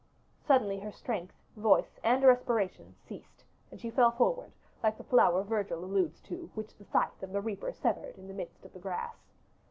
Suddenly 0.47 0.79
her 0.79 0.91
strength, 0.91 1.35
voice, 1.55 1.99
and 2.03 2.23
respiration 2.23 2.95
ceased, 3.07 3.43
and 3.69 3.79
she 3.79 3.91
fell 3.91 4.09
forward, 4.09 4.51
like 4.81 4.97
the 4.97 5.03
flower 5.03 5.43
Virgil 5.43 5.85
alludes 5.85 6.21
to, 6.21 6.49
which 6.55 6.75
the 6.75 6.85
scythe 6.85 7.21
of 7.21 7.31
the 7.33 7.39
reaper 7.39 7.71
severed 7.71 8.17
in 8.17 8.27
the 8.27 8.33
midst 8.33 8.65
of 8.65 8.73
the 8.73 8.79
grass. 8.79 9.29